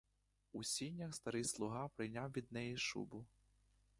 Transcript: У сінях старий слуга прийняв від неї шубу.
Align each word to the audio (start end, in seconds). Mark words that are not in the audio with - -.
У 0.53 0.63
сінях 0.63 1.15
старий 1.15 1.43
слуга 1.43 1.87
прийняв 1.87 2.31
від 2.31 2.51
неї 2.51 2.77
шубу. 2.77 3.25